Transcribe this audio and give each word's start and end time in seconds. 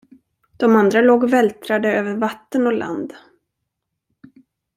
De 0.57 0.75
andra 0.75 1.01
låg 1.01 1.23
och 1.23 1.33
vältrade 1.33 1.93
över 1.93 2.15
vatten 2.15 2.67
och 2.67 2.73
land. 2.73 3.13